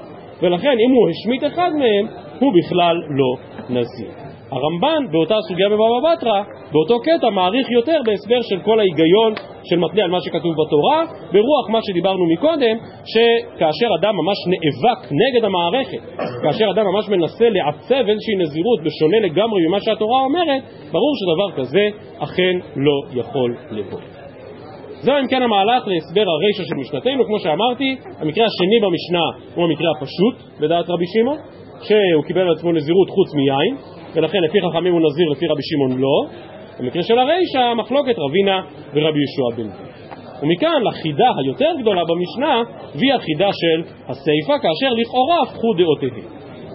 [0.43, 2.07] ולכן אם הוא השמיט אחד מהם,
[2.39, 3.37] הוא בכלל לא
[3.71, 4.23] נזיר.
[4.53, 9.33] הרמב"ן באותה סוגיה בבבא בתרא, באותו קטע מעריך יותר בהסבר של כל ההיגיון
[9.65, 12.77] של מתנה על מה שכתוב בתורה, ברוח מה שדיברנו מקודם,
[13.13, 16.03] שכאשר אדם ממש נאבק נגד המערכת,
[16.43, 21.85] כאשר אדם ממש מנסה לעצב איזושהי נזירות בשונה לגמרי ממה שהתורה אומרת, ברור שדבר כזה
[22.19, 24.22] אכן לא יכול לבוא.
[25.03, 29.89] זהו אם כן המהלך להסבר הרישא של משנתנו, כמו שאמרתי, המקרה השני במשנה הוא המקרה
[29.97, 31.39] הפשוט, לדעת רבי שמעון,
[31.83, 33.77] שהוא קיבל על עצמו נזירות חוץ מיין,
[34.15, 36.17] ולכן לפי חכמים הוא נזיר, לפי רבי שמעון לא.
[36.81, 38.61] במקרה של הרישא, מחלוקת רבינה
[38.95, 39.87] ורבי יהושע בן זיר.
[40.43, 42.63] ומכאן לחידה היותר גדולה במשנה,
[42.95, 46.27] והיא החידה של הסיפא, כאשר לכאורה הפכו דעותיהם.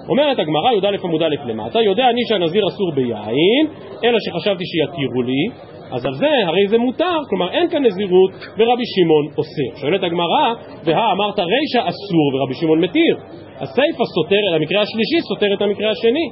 [0.09, 3.65] אומרת הגמרא, י"א עמוד א' למטה, יודע אני שהנזיר אסור ביין,
[4.03, 5.41] אלא שחשבתי שיתירו לי,
[5.91, 9.81] אז על זה הרי זה מותר, כלומר אין כאן נזירות ורבי שמעון אוסר.
[9.81, 13.15] שואלת הגמרא, והא אמרת רישא אסור ורבי שמעון מתיר.
[13.55, 16.29] הסיפא סותר, המקרה השלישי סותר את המקרה השני.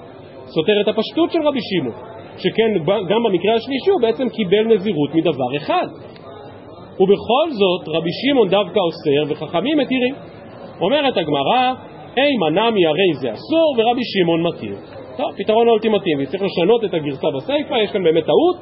[0.47, 1.95] סותר את הפשטות של רבי שמעון,
[2.37, 2.69] שכן
[3.09, 5.87] גם במקרה השלישי הוא בעצם קיבל נזירות מדבר אחד.
[6.99, 10.15] ובכל זאת רבי שמעון דווקא אוסר וחכמים מתירים.
[10.81, 11.73] אומרת הגמרא,
[12.17, 14.75] אימה נמי הרי זה אסור ורבי שמעון מתיר.
[15.17, 18.57] טוב, פתרון האולטימטיבי, צריך לשנות את הגרסה בסיפא, יש כאן באמת טעות,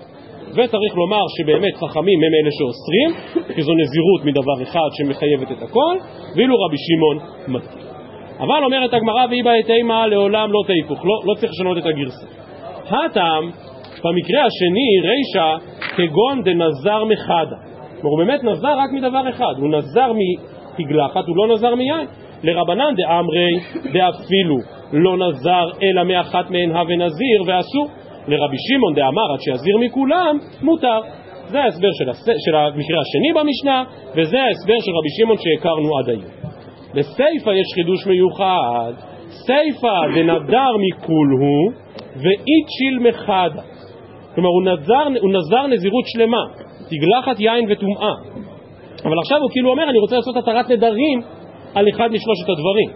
[0.53, 3.09] וצריך לומר שבאמת חכמים הם אלה שאוסרים,
[3.55, 5.95] כי זו נזירות מדבר אחד שמחייבת את הכל,
[6.35, 7.87] ואילו רבי שמעון מתיר.
[8.39, 12.25] אבל אומרת הגמרא ואי בעת אימה לעולם לא תהיפוך, לא, לא צריך לשנות את הגרסה.
[12.89, 13.49] הטעם,
[14.03, 15.57] במקרה השני, רישא
[15.95, 17.57] כגון דנזר מחדה.
[18.01, 20.11] כלומר, הוא באמת נזר רק מדבר אחד, הוא נזר
[20.79, 22.07] מתגלחת, הוא לא נזר מיין.
[22.43, 23.59] לרבנן דאמרי
[23.93, 24.57] דאפילו
[24.93, 27.87] לא נזר אלא מאחת מהן הווה נזיר ואסור.
[28.27, 31.01] לרבי שמעון דאמר עד שיזיר מכולם, מותר.
[31.47, 32.25] זה ההסבר של, הס...
[32.45, 33.83] של המקרה השני במשנה,
[34.15, 36.31] וזה ההסבר של רבי שמעון שהכרנו עד היום.
[36.93, 38.93] בסיפא יש חידוש מיוחד,
[39.29, 41.71] סיפא דנדר מכולהו
[42.15, 43.61] ואיצ'יל מחדה.
[44.35, 46.43] כלומר הוא נזר, הוא נזר נזירות שלמה,
[46.89, 48.13] תגלחת יין וטומאה.
[49.05, 51.21] אבל עכשיו הוא כאילו אומר, אני רוצה לעשות התרת נדרים
[51.75, 52.89] על אחד משלושת הדברים.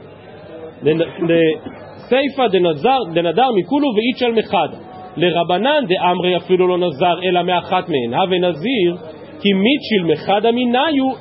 [1.30, 4.87] לסיפא דנזר, דנדר מכולו ואיצ'ל מחדה.
[5.18, 8.96] לרבנן דאמרי אפילו לא נזר אלא מאחת מהן, הווה נזיר
[9.42, 10.50] כי מיצ'יל מחדה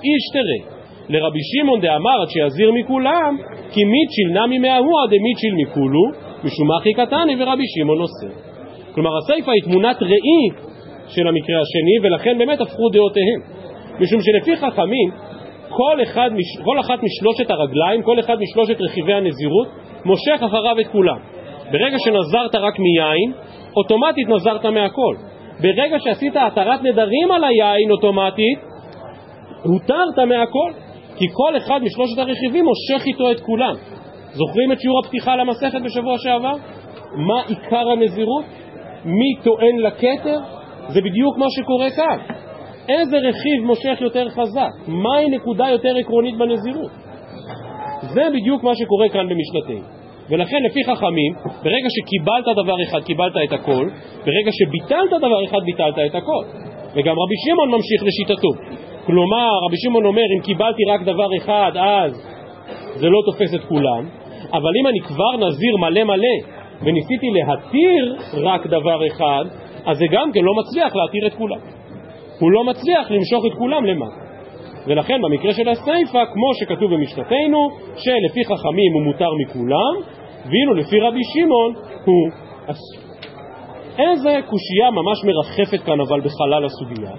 [0.05, 0.77] איש תראה.
[1.09, 3.37] לרבי שמעון דאמר עד שיזיר מכולם,
[3.73, 6.05] כי מיצ'יל נמי מההוא דמיצ'יל מכולו,
[6.45, 8.27] משום אחי קטני ורבי שמעון עושה.
[8.95, 10.43] כלומר הסיפא היא תמונת ראי
[11.09, 13.41] של המקרה השני, ולכן באמת הפכו דעותיהם.
[14.01, 15.11] משום שלפי חכמים,
[15.69, 16.31] כל, אחד,
[16.65, 19.69] כל אחת משלושת הרגליים, כל אחד משלושת רכיבי הנזירות,
[20.05, 21.19] מושך אחריו את כולם.
[21.73, 23.33] ברגע שנזרת רק מיין,
[23.77, 25.17] אוטומטית נזרת מהכל.
[25.61, 28.59] ברגע שעשית התרת נדרים על היין אוטומטית,
[29.63, 30.73] הותרת מהכל.
[31.19, 33.75] כי כל אחד משלושת הרכיבים מושך איתו את כולם.
[34.33, 36.55] זוכרים את שיעור הפתיחה למסכת בשבוע שעבר?
[37.17, 38.45] מה עיקר הנזירות?
[39.05, 40.39] מי טוען לכתר?
[40.89, 42.19] זה בדיוק מה שקורה כאן.
[42.89, 44.71] איזה רכיב מושך יותר חזק?
[44.89, 46.91] מהי נקודה יותר עקרונית בנזירות?
[48.03, 49.96] זה בדיוק מה שקורה כאן במשנתנו.
[50.31, 53.89] ולכן לפי חכמים, ברגע שקיבלת דבר אחד, קיבלת את הכל,
[54.27, 56.45] ברגע שביטלת דבר אחד, ביטלת את הכל.
[56.95, 58.51] וגם רבי שמעון ממשיך לשיטתו.
[59.07, 62.13] כלומר, רבי שמעון אומר, אם קיבלתי רק דבר אחד, אז
[62.95, 64.09] זה לא תופס את כולם,
[64.53, 66.37] אבל אם אני כבר נזיר מלא מלא,
[66.83, 69.45] וניסיתי להתיר רק דבר אחד,
[69.87, 71.59] אז זה גם כן לא מצליח להתיר את כולם.
[72.41, 74.26] הוא לא מצליח למשוך את כולם למטה.
[74.87, 79.95] ולכן במקרה של הסיפא, כמו שכתוב במשנתנו, שלפי חכמים הוא מותר מכולם,
[80.45, 82.31] ואילו לפי רבי שמעון הוא
[82.67, 83.07] אסור.
[83.99, 87.13] איזה קושייה ממש מרחפת כאן אבל בחלל הסוגיה,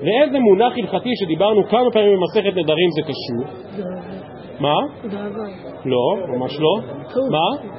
[0.00, 3.44] ואיזה מונח הלכתי שדיברנו כמה פעמים במסכת נדרים זה קשור.
[4.60, 4.74] מה?
[5.84, 6.80] לא, ממש לא.
[7.30, 7.76] מה?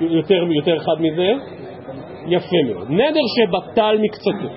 [0.00, 1.30] יותר, יותר אחד מזה?
[2.26, 2.90] יפה מאוד.
[2.90, 4.54] נדר שבטל מקצתו,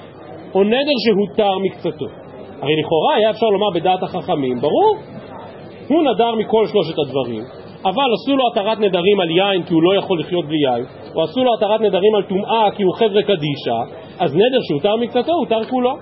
[0.56, 2.27] או נדר שהותר מקצתו.
[2.62, 4.98] הרי לכאורה היה אפשר לומר בדעת החכמים, ברור,
[5.88, 7.44] הוא נדר מכל שלושת הדברים,
[7.86, 11.24] אבל עשו לו התרת נדרים על יין כי הוא לא יכול לחיות בלי יין, או
[11.24, 13.80] עשו לו התרת נדרים על טומאה כי הוא חבר'ה קדישה,
[14.20, 15.94] אז נדר שהותר מקצתו, הותר כולו.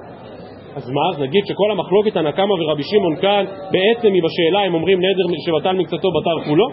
[0.76, 4.98] אז מה, אז נגיד שכל המחלוקת הנקמה ורבי שמעון כאן בעצם היא בשאלה אם אומרים
[5.00, 6.68] נדר שבטל מקצתו בטל כולו?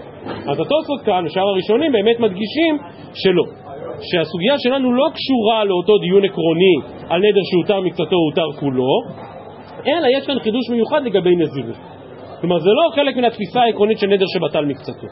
[0.51, 2.79] אז התוספות כאן ושאר הראשונים באמת מדגישים
[3.14, 3.45] שלא.
[4.11, 6.77] שהסוגיה שלנו לא קשורה לאותו דיון עקרוני
[7.09, 8.95] על נדר שהותר מקצתו או הותר כולו,
[9.87, 11.77] אלא יש כאן חידוש מיוחד לגבי נזירות.
[12.40, 15.07] כלומר זה לא חלק מן התפיסה העקרונית של נדר שבטל מקצתו.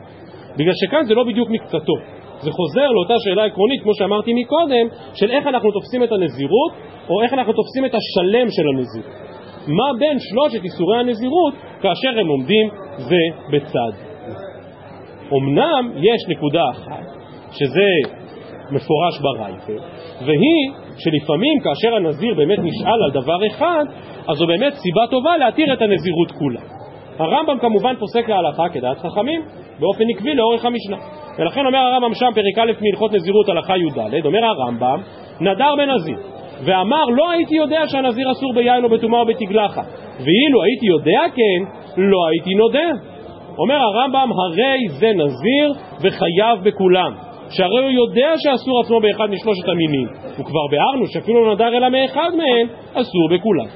[0.56, 1.94] בגלל שכאן זה לא בדיוק מקצתו.
[2.40, 6.72] זה חוזר לאותה שאלה עקרונית, כמו שאמרתי מקודם, של איך אנחנו תופסים את הנזירות,
[7.08, 9.20] או איך אנחנו תופסים את השלם של הנזירות.
[9.66, 13.92] מה בין שלושת איסורי הנזירות כאשר הם עומדים זה בצד.
[15.32, 17.06] אמנם יש נקודה אחת,
[17.52, 17.90] שזה
[18.72, 19.72] מפורש ברייפה,
[20.26, 23.84] והיא שלפעמים כאשר הנזיר באמת נשאל על דבר אחד,
[24.28, 26.60] אז זו באמת סיבה טובה להתיר את הנזירות כולה.
[27.18, 29.42] הרמב"ם כמובן פוסק להלכה כדעת חכמים
[29.80, 30.96] באופן עקבי לאורך המשנה.
[31.38, 35.00] ולכן אומר הרמב"ם שם, פרק א' מהלכות נזירות הלכה י"ד, אומר הרמב"ם,
[35.40, 36.16] נדר בנזיר,
[36.64, 39.82] ואמר לא הייתי יודע שהנזיר אסור ביין או בטומאה או בתגלחה,
[40.18, 42.92] ואילו הייתי יודע כן, לא הייתי נודר.
[43.58, 47.12] אומר הרמב"ם, הרי זה נזיר וחייב בכולם,
[47.50, 50.08] שהרי הוא יודע שאסור עצמו באחד משלושת המינים,
[50.38, 53.66] וכבר ביארנו שאפילו לא נדר אלא מאחד מהם, אסור בכולם.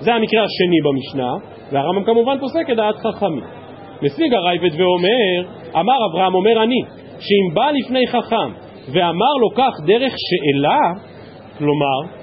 [0.00, 1.32] זה המקרה השני במשנה,
[1.72, 3.44] והרמב"ם כמובן פוסק את דעת חכמים.
[4.02, 6.80] משיג הרייבד ואומר, אמר אברהם, אומר אני,
[7.20, 8.50] שאם בא לפני חכם
[8.92, 10.80] ואמר לו כך דרך שאלה,
[11.58, 12.16] כלומר,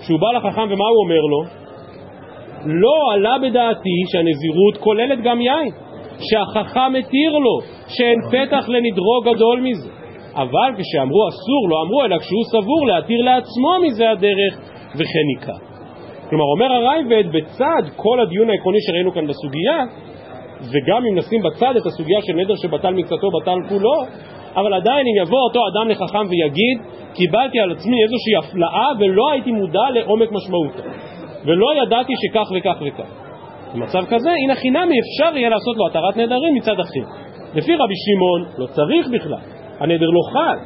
[0.00, 1.66] כשהוא בא לחכם ומה הוא אומר לו?
[2.66, 5.68] לא עלה בדעתי שהנזירות כוללת גם יין,
[6.20, 9.90] שהחכם מתיר לו, שאין פתח לנדרו גדול מזה.
[10.34, 14.54] אבל כשאמרו אסור, לא אמרו, אלא כשהוא סבור להתיר לעצמו מזה הדרך,
[14.94, 15.58] וכן יקרא.
[16.30, 19.78] כלומר, אומר הרייבד, בצד כל הדיון העקרוני שראינו כאן בסוגיה,
[20.60, 23.94] וגם אם נשים בצד את הסוגיה של נדר שבטל מקצתו בטל כולו,
[24.56, 26.78] אבל עדיין אם יבוא אותו אדם לחכם ויגיד,
[27.14, 30.82] קיבלתי על עצמי איזושהי הפלאה ולא הייתי מודע לעומק משמעותה,
[31.44, 33.25] ולא ידעתי שכך וכך וכך.
[33.74, 37.26] במצב כזה, הנה חינמי אפשר יהיה לעשות לו התרת נדרים מצד אחר.
[37.54, 39.38] לפי רבי שמעון, לא צריך בכלל,
[39.80, 40.58] הנדר לא חל.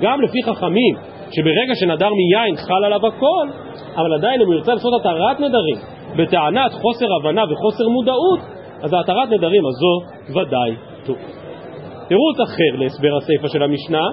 [0.00, 0.94] גם לפי חכמים,
[1.30, 3.48] שברגע שנדר מיין חל עליו הכל,
[3.96, 5.76] אבל עדיין אם הוא ירצה לעשות התרת נדרים
[6.16, 8.40] בטענת חוסר הבנה וחוסר מודעות,
[8.82, 11.16] אז ההתרת נדרים הזו ודאי טוב.
[12.08, 14.06] תירוץ אחר להסבר הסיפא של המשנה,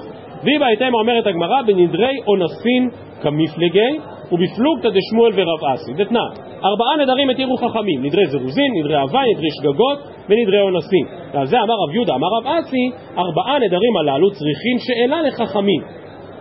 [0.43, 2.89] והיא בהתאם אומרת הגמרא בנדרי אונסין
[3.21, 3.91] כמפלגי
[4.31, 5.93] ובפלוגתא דשמואל ורב אסי.
[5.93, 6.31] דתנן,
[6.65, 9.99] ארבעה נדרים התירו חכמים, נדרי זירוזין, נדרי אבי, נדרי שגגות
[10.29, 11.05] ונדרי אונסין.
[11.33, 15.81] ועל זה אמר רב יהודה, אמר רב אסי, ארבעה נדרים הללו צריכים שאלה לחכמים.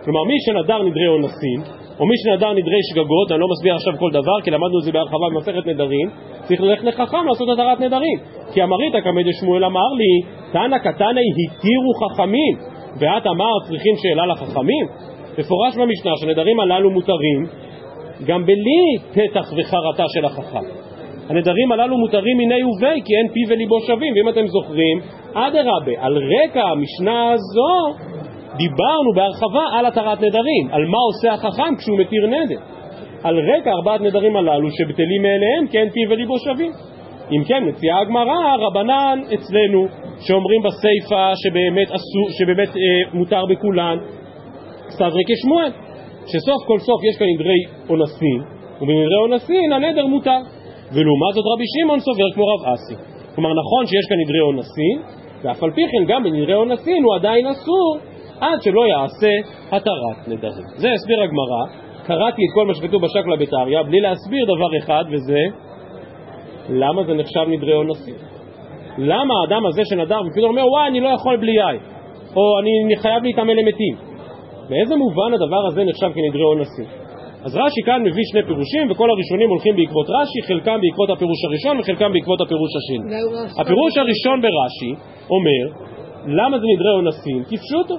[0.03, 4.11] כלומר מי שנדר נדרי אונסין או מי שנדר נדרי שגגות, אני לא מסביר עכשיו כל
[4.11, 6.09] דבר, כי למדנו את זה בהרחבה במסכת נדרים,
[6.43, 8.19] צריך ללכת לחכם לעשות התרת נדרים.
[8.53, 10.13] כי אמרית כמד שמואל אמר לי,
[10.51, 14.85] תנא קטני התירו חכמים, ואת אמר צריכים שאלה לחכמים?
[15.37, 17.45] מפורש במשנה שנדרים הללו מותרים
[18.25, 20.65] גם בלי פתח וחרטה של החכם.
[21.29, 24.99] הנדרים הללו מותרים מיני ובי, כי אין פי וליבו שווים, ואם אתם זוכרים,
[25.33, 27.97] אדרבה, על רקע המשנה הזו
[28.57, 32.59] דיברנו בהרחבה על התרת נדרים, על מה עושה החכם כשהוא מתיר נדר.
[33.23, 36.71] על רקע ארבעת נדרים הללו שבטלים מאליהם כן פי וליבו שווים.
[37.31, 39.87] אם כן, מציעה הגמרא, רבנן אצלנו,
[40.19, 43.97] שאומרים בסיפא שבאמת, אסור, שבאמת אה, מותר בכולן,
[44.89, 45.71] סתרי כשמואל,
[46.25, 48.39] שסוף כל סוף יש כאן נדרי אונסין,
[48.81, 50.41] ובנדרי אונסין הנדר מותר.
[50.93, 52.95] ולעומת זאת רבי שמעון סובר כמו רב אסי.
[53.35, 54.97] כלומר, נכון שיש כאן נדרי אונסין,
[55.43, 57.97] ואף על פי כן גם בנדרי אונסין הוא עדיין אסור,
[58.41, 59.33] עד שלא יעשה
[59.71, 60.65] התרת נדרים.
[60.75, 61.63] זה הסביר הגמרא,
[62.05, 65.41] קראתי את כל מה שכתוב בשקלא ביתריא בלי להסביר דבר אחד, וזה
[66.71, 68.15] למה זה נחשב נדרי אונסים?
[68.97, 71.79] למה האדם הזה שנדר ופתאום אומר וואי אני לא יכול בלי יין,
[72.35, 73.95] או אני חייב להתאמן למתים?
[74.69, 76.85] באיזה מובן הדבר הזה נחשב כנדרי אונסים?
[77.45, 81.79] אז רש"י כאן מביא שני פירושים, וכל הראשונים הולכים בעקבות רש"י, חלקם בעקבות הפירוש הראשון
[81.79, 83.15] וחלקם בעקבות הפירוש השני.
[83.61, 84.91] הפירוש הראשון ברש"י
[85.35, 85.63] אומר,
[86.39, 87.43] למה זה נדרי אונסים?
[87.49, 87.95] כפשוטו.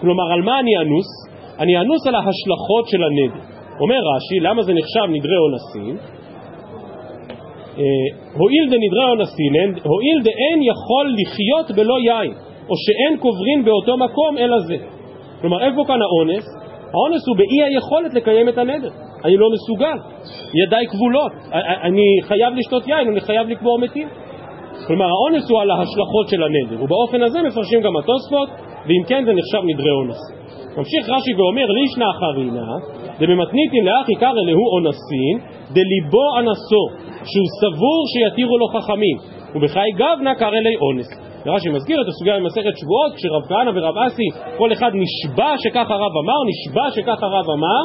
[0.00, 1.08] כלומר, על אני אנוס?
[1.58, 3.40] אני אנוס על ההשלכות של הנדר.
[3.80, 6.17] אומר רש"י, למה זה נחשב נדרי אונסים?
[7.78, 7.84] אה,
[8.38, 12.32] הואיל דנדרי אונסין, הואיל דאין יכול לחיות בלא יין,
[12.68, 14.76] או שאין קוברין באותו מקום אלא זה.
[15.40, 16.44] כלומר, איפה כאן האונס?
[16.94, 18.90] האונס הוא באי היכולת לקיים את הנדר.
[19.24, 19.98] אני לא מסוגל,
[20.64, 21.32] ידיי כבולות,
[21.82, 24.08] אני חייב לשתות יין, אני חייב לקבור מתים.
[24.86, 28.48] כלומר, האונס הוא על ההשלכות של הנדר, ובאופן הזה מפרשים גם התוספות,
[28.86, 30.37] ואם כן זה נחשב נדרי אונס.
[30.78, 32.68] ממשיך רש"י ואומר, לישנא אחרינה,
[33.20, 35.36] דממתניתין לאחי קרא להו אונסין,
[35.74, 36.84] דליבו אנסו,
[37.30, 39.16] שהוא סבור שיתירו לו חכמים,
[39.54, 41.08] ובחיי גבנה קרא לי אונס.
[41.46, 46.12] רש"י מזכיר את הסוגיה במסכת שבועות, כשרב כהנא ורב אסי, כל אחד נשבע שכך הרב
[46.22, 47.82] אמר, נשבע שכך הרב אמר,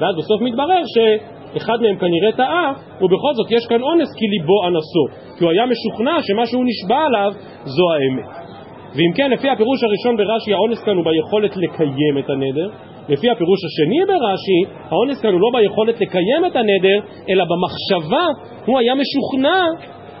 [0.00, 5.04] ואז בסוף מתברר שאחד מהם כנראה טעה, ובכל זאת יש כאן אונס כי ליבו אנסו,
[5.38, 7.32] כי הוא היה משוכנע שמה שהוא נשבע עליו
[7.64, 8.48] זו האמת.
[8.94, 12.68] ואם כן, לפי הפירוש הראשון ברש"י, האונס כאן הוא ביכולת לקיים את הנדר.
[13.08, 16.98] לפי הפירוש השני ברש"י, האונס כאן הוא לא ביכולת לקיים את הנדר,
[17.28, 18.26] אלא במחשבה
[18.66, 19.60] הוא היה משוכנע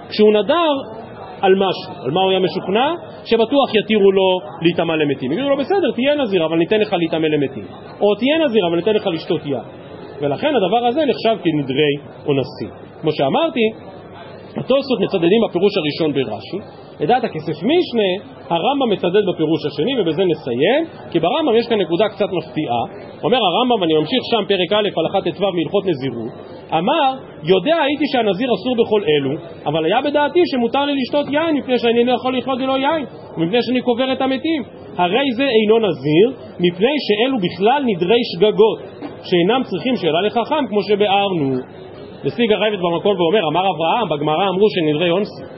[0.08, 0.70] כשהוא נדר
[1.40, 2.04] על משהו.
[2.04, 2.94] על מה הוא היה משוכנע?
[3.24, 5.32] שבטוח יתירו לו להיטמע למתים.
[5.32, 7.64] יגידו לו, בסדר, תהיה נזיר, אבל ניתן לך להיטמא למתים.
[8.00, 9.58] או תהיה נזיר, אבל ניתן לך לשתות יד.
[10.20, 11.94] ולכן הדבר הזה נחשב כנדרי
[12.26, 12.70] אונסים.
[13.00, 13.60] כמו שאמרתי,
[14.56, 18.10] התוספות מצדדים בפירוש הראשון ברש"י, לדעת הכסף משנה,
[18.50, 22.82] הרמב"ם מצדד בפירוש השני, ובזה נסיים, כי ברמב"ם יש כאן נקודה קצת מפתיעה.
[23.24, 26.32] אומר הרמב"ם, אני ממשיך שם פרק א', הלכה ט"ו מהלכות נזירות,
[26.78, 27.08] אמר,
[27.44, 29.32] יודע הייתי שהנזיר אסור בכל אלו,
[29.66, 33.04] אבל היה בדעתי שמותר לי לשתות יין, מפני שאני לא יכול לחיות ללא יין,
[33.36, 34.62] ומפני שאני קובר את המתים.
[34.96, 36.26] הרי זה אינו נזיר,
[36.60, 38.78] מפני שאלו בכלל נדרי שגגות,
[39.22, 41.56] שאינם צריכים שאלה לחכם, כמו שביארנו.
[42.24, 45.57] משיג הרייבת במקום ואומר, אמר אברהם, בגמרא אמרו שנדרי אונסים.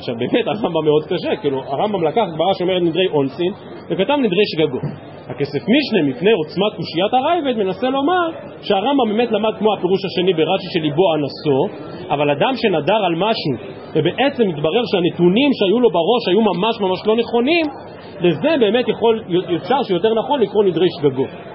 [0.00, 3.52] עכשיו באמת הרמב"ם מאוד קשה, כאילו הרמב"ם לקח גמרא שאומרת נדרי אונסין
[3.88, 4.82] וכתב נדרי שגגות.
[5.30, 8.26] הכסף משנה מפני עוצמת קושיית הרייבד מנסה לומר
[8.62, 11.58] שהרמב"ם באמת למד כמו הפירוש השני ברש"י של ליבו אנסו,
[12.14, 13.54] אבל אדם שנדר על משהו
[13.94, 17.66] ובעצם מתברר שהנתונים שהיו לו בראש היו ממש ממש לא נכונים,
[18.20, 19.22] לזה באמת יכול,
[19.56, 21.49] אפשר שיותר נכון לקרוא נדרי שגגות.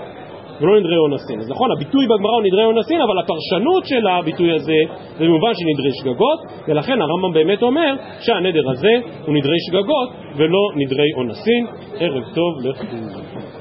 [0.61, 1.39] ולא נדרי אונסין.
[1.39, 4.79] אז נכון, הביטוי בגמרא הוא נדרי אונסין, אבל הפרשנות של הביטוי הזה
[5.17, 8.93] זה במובן של נדרי שגגות, ולכן הרמב"ם באמת אומר שהנדר הזה
[9.25, 11.67] הוא נדרי שגגות ולא נדרי אונסין.
[11.99, 13.54] ערב טוב לכולם.